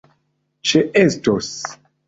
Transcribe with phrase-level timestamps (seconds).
[0.71, 1.55] ĉeestos